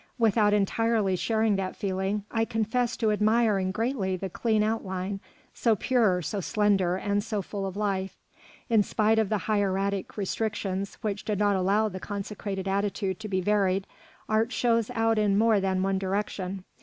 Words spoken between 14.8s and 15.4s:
out in